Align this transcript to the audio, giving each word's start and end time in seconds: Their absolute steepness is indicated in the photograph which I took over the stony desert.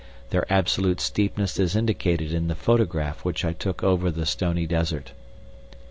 Their 0.31 0.51
absolute 0.51 0.99
steepness 0.99 1.59
is 1.59 1.75
indicated 1.75 2.33
in 2.33 2.47
the 2.47 2.55
photograph 2.55 3.23
which 3.23 3.45
I 3.45 3.53
took 3.53 3.83
over 3.83 4.09
the 4.09 4.25
stony 4.25 4.65
desert. 4.65 5.11